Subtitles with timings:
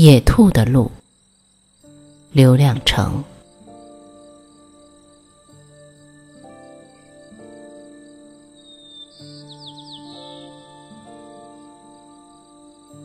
[0.00, 0.92] 野兔的路，
[2.30, 3.24] 刘亮程。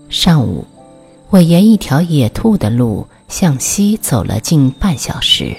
[0.07, 0.63] 上午，
[1.31, 5.57] 我沿一条野兔的路向西走了近半小时。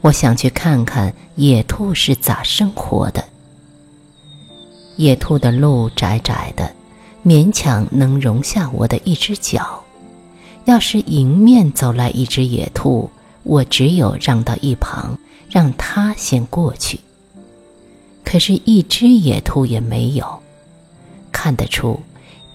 [0.00, 3.24] 我想去看看野兔是咋生活的。
[4.94, 6.72] 野兔的路窄窄的，
[7.24, 9.82] 勉强能容下我的一只脚。
[10.66, 13.08] 要是迎面走来一只野兔，
[13.44, 15.16] 我只有让到一旁，
[15.48, 16.98] 让它先过去。
[18.24, 20.26] 可是，一只野兔也没有。
[21.30, 22.00] 看得出，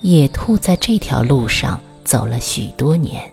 [0.02, 3.32] 野兔在这条路上走了许多年，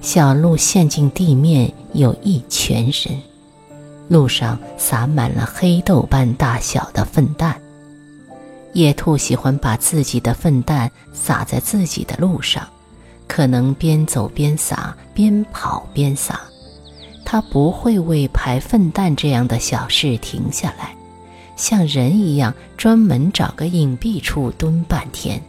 [0.00, 3.12] 小路陷进地面有一全深，
[4.06, 7.60] 路上撒满了黑豆般大小的粪蛋。
[8.72, 12.64] 野兔喜欢把自己的粪蛋撒在自己的路上。
[13.28, 16.40] 可能边走边撒，边跑边撒，
[17.24, 20.94] 它不会为排粪蛋这样的小事停下来，
[21.56, 25.42] 像人一样专门找个隐蔽处蹲半天。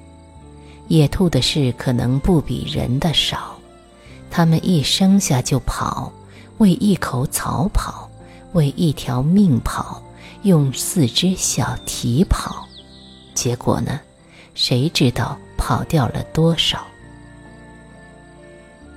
[0.88, 3.58] 野兔的事可能不比人的少，
[4.32, 6.12] 它们一生下就跑，
[6.58, 8.10] 为一口草跑，
[8.54, 10.02] 为一条命跑，
[10.44, 12.68] 用四只小蹄跑，
[13.34, 14.00] 结果呢？
[14.56, 16.88] 谁知道跑掉了多少？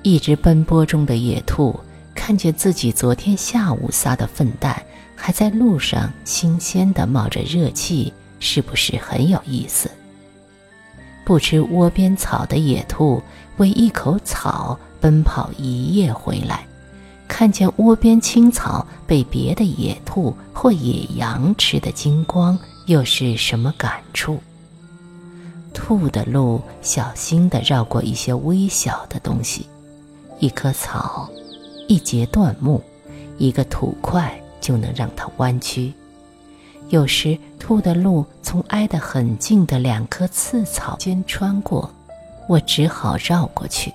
[0.02, 1.78] 一只奔波中的野兔
[2.14, 4.82] 看见自己昨天下午撒的粪蛋
[5.14, 9.90] 还在路上新鲜的冒着热气，是不是很有意思？
[11.24, 13.22] 不吃窝边草的野兔
[13.58, 16.66] 为一口草奔跑一夜回来，
[17.28, 24.40] 看见窝边青草被别的野兔或野羊吃得精光，又是什么感触？
[25.74, 29.66] 兔的路小心地绕过一些微小的东西。
[30.40, 31.28] 一棵草，
[31.86, 32.82] 一截断木，
[33.36, 35.92] 一个土块就能让它弯曲。
[36.88, 41.88] 有时，兔的路从挨得很近的两棵刺草间穿过，
[42.48, 43.92] 我只好绕过去。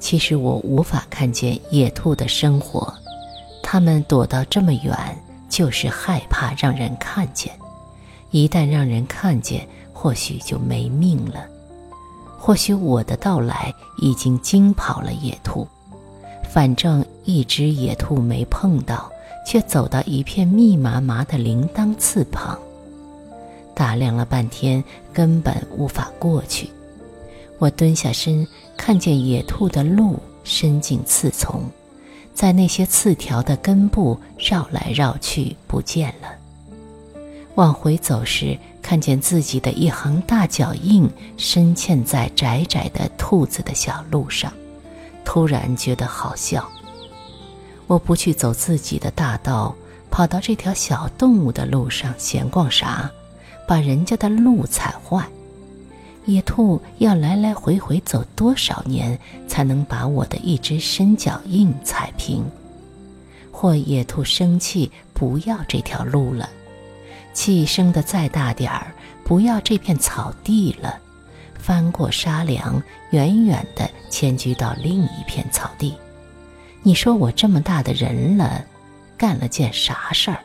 [0.00, 2.92] 其实我无法看见野兔的生活，
[3.62, 4.96] 它们躲到这么远，
[5.50, 7.52] 就是害怕让人看见。
[8.30, 11.46] 一旦让人看见，或许就没命了。
[12.44, 15.64] 或许我的到来已经惊跑了野兔，
[16.52, 19.08] 反正一只野兔没碰到，
[19.46, 22.58] 却走到一片密麻麻的铃铛刺旁，
[23.76, 24.82] 打量了半天，
[25.12, 26.68] 根本无法过去。
[27.60, 28.44] 我蹲下身，
[28.76, 31.62] 看见野兔的路伸进刺丛，
[32.34, 36.41] 在那些刺条的根部绕来绕去，不见了。
[37.54, 38.58] 往回走时。
[38.82, 44.52] 看见自己的一行大脚印深嵌在窄窄的兔子的小路上，
[45.24, 46.68] 突然觉得好笑。
[47.86, 49.72] 我不去走自己的大道，
[50.10, 53.08] 跑到这条小动物的路上闲逛啥？
[53.66, 55.24] 把人家的路踩坏。
[56.24, 62.44] 野兔要来来回回走多少年，才能把我的一只深脚印踩平？
[63.52, 66.48] 或野兔生气，不要这条路了。
[67.32, 68.94] 气生的再大点儿，
[69.24, 70.98] 不要这片草地了，
[71.58, 75.94] 翻过沙梁，远远的迁居到另一片草地。
[76.82, 78.64] 你说我这么大的人了，
[79.16, 80.38] 干了件啥事儿？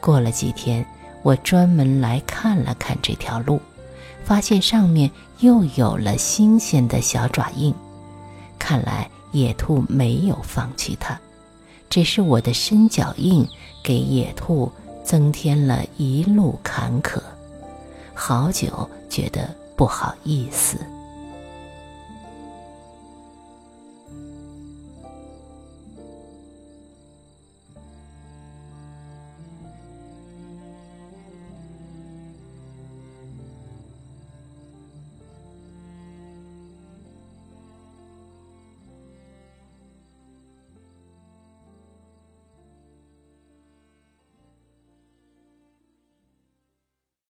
[0.00, 0.84] 过了几天，
[1.22, 3.60] 我专门来看了看这条路，
[4.24, 5.10] 发现上面
[5.40, 7.74] 又有了新鲜的小爪印。
[8.58, 11.20] 看来野兔没有放弃它，
[11.90, 13.46] 只是我的深脚印
[13.82, 14.72] 给野兔。
[15.04, 17.20] 增添了一路坎坷，
[18.14, 20.78] 好久觉得不好意思。